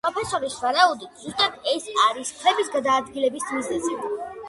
[0.05, 4.05] პროფესორის ვარაუდით, ზუსტად ეს არის ქვების გადაადგილების მიზეზი.